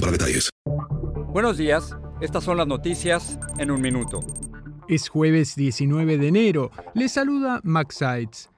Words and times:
para 0.00 0.12
detalles. 0.12 0.50
Buenos 1.32 1.56
días, 1.56 1.94
estas 2.20 2.44
son 2.44 2.56
las 2.56 2.66
noticias 2.66 3.38
en 3.58 3.70
un 3.70 3.80
minuto. 3.80 4.20
Es 4.88 5.08
jueves 5.08 5.54
19 5.54 6.16
de 6.16 6.28
enero. 6.28 6.70
Les 6.94 7.12
saluda 7.12 7.60
Max 7.62 7.96
Sides. 7.96 8.50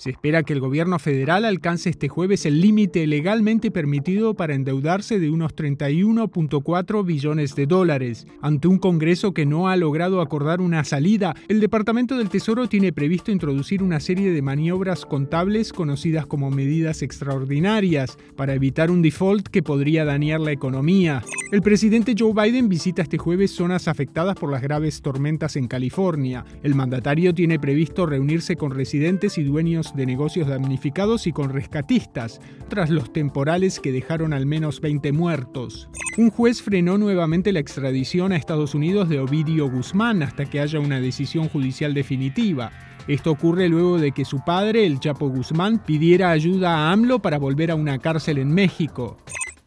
Se 0.00 0.08
espera 0.08 0.42
que 0.44 0.54
el 0.54 0.60
gobierno 0.60 0.98
federal 0.98 1.44
alcance 1.44 1.90
este 1.90 2.08
jueves 2.08 2.46
el 2.46 2.62
límite 2.62 3.06
legalmente 3.06 3.70
permitido 3.70 4.32
para 4.32 4.54
endeudarse 4.54 5.20
de 5.20 5.28
unos 5.28 5.54
31.4 5.54 7.04
billones 7.04 7.54
de 7.54 7.66
dólares. 7.66 8.26
Ante 8.40 8.66
un 8.66 8.78
Congreso 8.78 9.34
que 9.34 9.44
no 9.44 9.68
ha 9.68 9.76
logrado 9.76 10.22
acordar 10.22 10.62
una 10.62 10.84
salida, 10.84 11.34
el 11.48 11.60
Departamento 11.60 12.16
del 12.16 12.30
Tesoro 12.30 12.66
tiene 12.66 12.94
previsto 12.94 13.30
introducir 13.30 13.82
una 13.82 14.00
serie 14.00 14.32
de 14.32 14.40
maniobras 14.40 15.04
contables 15.04 15.70
conocidas 15.74 16.24
como 16.24 16.50
medidas 16.50 17.02
extraordinarias 17.02 18.16
para 18.36 18.54
evitar 18.54 18.90
un 18.90 19.02
default 19.02 19.48
que 19.48 19.62
podría 19.62 20.06
dañar 20.06 20.40
la 20.40 20.52
economía. 20.52 21.22
El 21.52 21.62
presidente 21.62 22.14
Joe 22.16 22.32
Biden 22.32 22.68
visita 22.68 23.02
este 23.02 23.18
jueves 23.18 23.50
zonas 23.50 23.88
afectadas 23.88 24.36
por 24.36 24.52
las 24.52 24.62
graves 24.62 25.02
tormentas 25.02 25.56
en 25.56 25.66
California. 25.66 26.44
El 26.62 26.76
mandatario 26.76 27.34
tiene 27.34 27.58
previsto 27.58 28.06
reunirse 28.06 28.54
con 28.54 28.70
residentes 28.70 29.36
y 29.36 29.42
dueños 29.42 29.96
de 29.96 30.06
negocios 30.06 30.46
damnificados 30.46 31.26
y 31.26 31.32
con 31.32 31.50
rescatistas, 31.50 32.40
tras 32.68 32.88
los 32.88 33.12
temporales 33.12 33.80
que 33.80 33.90
dejaron 33.90 34.32
al 34.32 34.46
menos 34.46 34.80
20 34.80 35.10
muertos. 35.10 35.88
Un 36.18 36.30
juez 36.30 36.62
frenó 36.62 36.98
nuevamente 36.98 37.50
la 37.50 37.58
extradición 37.58 38.30
a 38.30 38.36
Estados 38.36 38.76
Unidos 38.76 39.08
de 39.08 39.18
Ovidio 39.18 39.68
Guzmán 39.68 40.22
hasta 40.22 40.44
que 40.44 40.60
haya 40.60 40.78
una 40.78 41.00
decisión 41.00 41.48
judicial 41.48 41.94
definitiva. 41.94 42.70
Esto 43.08 43.32
ocurre 43.32 43.68
luego 43.68 43.98
de 43.98 44.12
que 44.12 44.24
su 44.24 44.44
padre, 44.44 44.86
el 44.86 45.00
Chapo 45.00 45.28
Guzmán, 45.28 45.82
pidiera 45.84 46.30
ayuda 46.30 46.76
a 46.76 46.92
AMLO 46.92 47.18
para 47.18 47.38
volver 47.38 47.72
a 47.72 47.74
una 47.74 47.98
cárcel 47.98 48.38
en 48.38 48.54
México. 48.54 49.16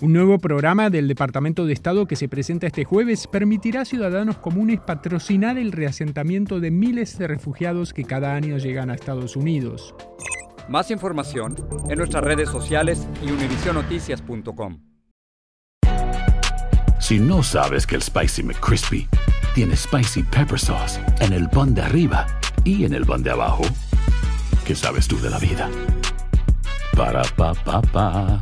Un 0.03 0.11
nuevo 0.11 0.37
programa 0.37 0.89
del 0.89 1.07
Departamento 1.07 1.65
de 1.65 1.71
Estado 1.71 2.05
que 2.07 2.17
se 2.17 2.27
presenta 2.27 2.67
este 2.67 2.83
jueves 2.83 3.25
permitirá 3.25 3.83
a 3.83 3.85
ciudadanos 3.85 4.37
comunes 4.37 4.81
patrocinar 4.81 5.57
el 5.57 5.71
reasentamiento 5.71 6.59
de 6.59 6.71
miles 6.71 7.17
de 7.17 7.25
refugiados 7.25 7.93
que 7.93 8.03
cada 8.03 8.35
año 8.35 8.57
llegan 8.57 8.89
a 8.89 8.95
Estados 8.95 9.37
Unidos. 9.37 9.95
Más 10.67 10.91
información 10.91 11.55
en 11.89 11.97
nuestras 11.97 12.21
redes 12.21 12.49
sociales 12.49 13.07
y 13.25 13.31
univisionoticias.com. 13.31 14.81
Si 16.99 17.17
no 17.17 17.41
sabes 17.41 17.87
que 17.87 17.95
el 17.95 18.01
Spicy 18.01 18.43
McCrispy 18.43 19.07
tiene 19.55 19.77
Spicy 19.77 20.23
Pepper 20.23 20.59
Sauce 20.59 20.99
en 21.21 21.31
el 21.31 21.49
pan 21.49 21.73
de 21.73 21.81
arriba 21.81 22.27
y 22.65 22.83
en 22.83 22.93
el 22.93 23.05
pan 23.05 23.23
de 23.23 23.31
abajo, 23.31 23.63
¿qué 24.67 24.75
sabes 24.75 25.07
tú 25.07 25.17
de 25.21 25.29
la 25.29 25.39
vida? 25.39 25.69
Para, 26.93 27.23
pa, 27.37 27.53
pa, 27.53 27.81
pa. 27.81 28.41